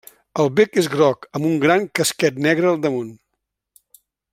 El 0.43 0.47
bec 0.59 0.79
és 0.83 0.89
groc, 0.93 1.27
amb 1.39 1.47
un 1.51 1.61
gran 1.65 1.87
casquet 2.01 2.43
negre 2.49 2.73
al 2.73 2.83
damunt. 2.87 3.17